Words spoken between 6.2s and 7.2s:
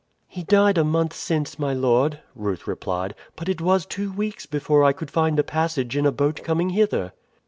coming hither."